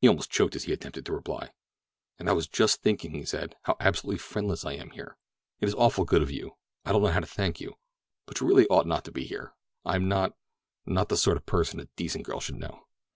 [0.00, 1.50] He almost choked as he attempted to reply.
[2.20, 5.16] "And I was just thinking," he said, "how absolutely friendless I am here.
[5.58, 7.74] It is awfully good of you—I don't know how to thank you;
[8.24, 9.52] but really you ought not to be here.
[9.84, 12.86] I'm not—not the sort of person a decent girl should know."